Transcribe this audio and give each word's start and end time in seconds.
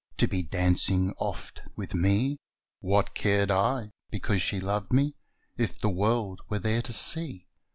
To 0.17 0.27
be 0.27 0.41
dancing 0.41 1.13
oft 1.19 1.61
with 1.75 1.93
me; 1.93 2.39
(What 2.79 3.13
cared 3.13 3.51
I, 3.51 3.91
because 4.09 4.41
she 4.41 4.59
loved 4.59 4.91
me, 4.91 5.13
If 5.59 5.77
the 5.77 5.89
world 5.91 6.41
were 6.49 6.57
there 6.57 6.81
to 6.81 6.91
see?) 6.91 7.45